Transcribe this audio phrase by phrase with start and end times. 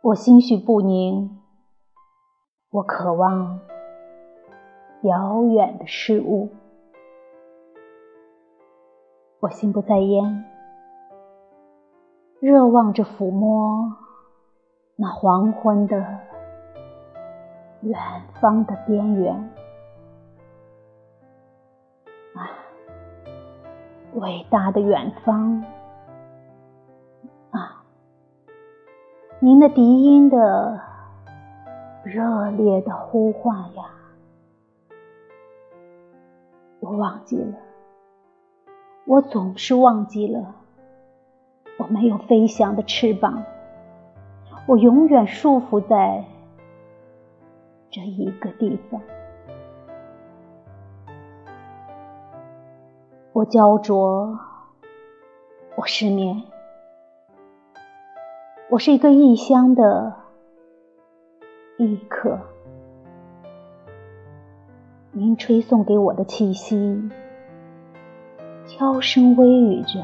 [0.00, 1.40] 我心绪不宁，
[2.70, 3.58] 我渴望
[5.02, 6.50] 遥远的事物，
[9.40, 10.44] 我心不在焉，
[12.38, 13.92] 热望着抚摸
[14.94, 15.96] 那黄昏的
[17.82, 18.00] 远
[18.40, 19.34] 方的边缘。
[22.34, 22.48] 啊，
[24.14, 25.64] 伟大的远方！
[29.40, 30.80] 您的笛音的
[32.02, 33.84] 热烈的呼唤呀，
[36.80, 37.54] 我忘记了，
[39.06, 40.56] 我总是忘记了，
[41.78, 43.44] 我没有飞翔的翅膀，
[44.66, 46.24] 我永远束缚在
[47.90, 49.00] 这一个地方，
[53.32, 54.36] 我焦灼，
[55.76, 56.42] 我失眠。
[58.70, 60.14] 我是一个异乡的
[61.78, 62.38] 异客，
[65.10, 67.10] 您吹送给我的气息，
[68.66, 70.00] 悄声微语着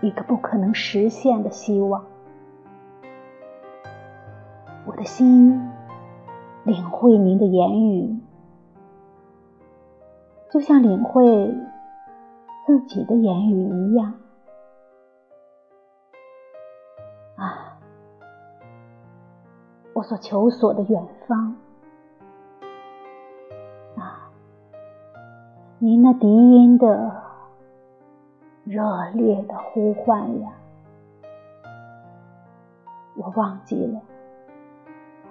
[0.00, 2.04] 一个不可能实现的希望。
[4.84, 5.70] 我的心
[6.64, 8.18] 领会您的言语，
[10.50, 11.54] 就像领会
[12.66, 14.14] 自己的言语一样。
[19.94, 21.56] 我所求索的远方，
[23.96, 24.28] 啊，
[25.78, 27.22] 您那笛音的
[28.64, 28.82] 热
[29.14, 30.50] 烈的呼唤呀，
[33.14, 34.00] 我忘记了，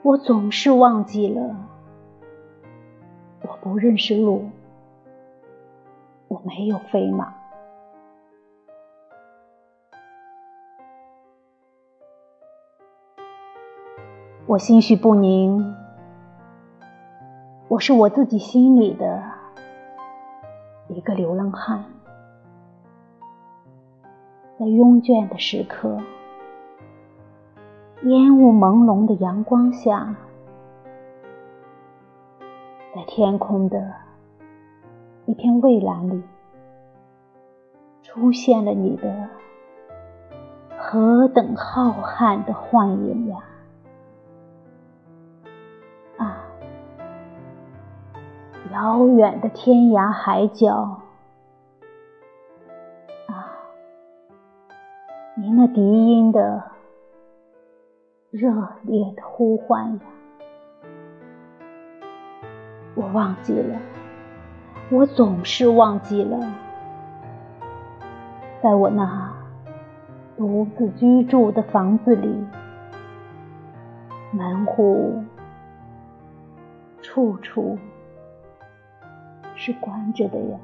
[0.00, 1.54] 我总是忘记了，
[3.42, 4.48] 我不认识路，
[6.28, 7.34] 我没有飞马。
[14.48, 15.74] 我心绪不宁，
[17.66, 19.20] 我是我自己心里的
[20.86, 21.84] 一个流浪汉，
[24.56, 25.98] 在慵倦的时刻，
[28.04, 30.14] 烟雾朦胧的阳光下，
[32.94, 33.94] 在天空的
[35.24, 36.22] 一片蔚蓝里，
[38.00, 39.28] 出现了你的
[40.78, 43.38] 何等浩瀚的幻影呀！
[48.72, 51.00] 遥远的天涯海角，
[53.28, 53.52] 啊，
[55.36, 56.62] 您那笛音的
[58.30, 58.50] 热
[58.82, 60.00] 烈的呼唤呀，
[62.94, 63.78] 我忘记了，
[64.90, 66.38] 我总是忘记了，
[68.62, 69.32] 在我那
[70.36, 72.44] 独自居住的房子里，
[74.32, 75.22] 门户
[77.00, 77.78] 处处。
[79.66, 80.56] 是关着的呀。